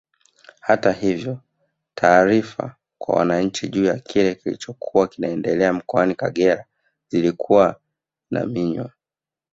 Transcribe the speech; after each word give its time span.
Hata 0.61 0.91
hivyo 0.91 1.37
taarifa 1.95 2.75
kwa 2.97 3.15
wananchi 3.15 3.67
juu 3.69 3.83
ya 3.83 3.99
kile 3.99 4.35
kilichokuwa 4.35 5.07
kinaendelea 5.07 5.73
mkoani 5.73 6.15
Kagera 6.15 6.65
zilikuwa 7.09 7.79
zinaminywa 8.29 8.91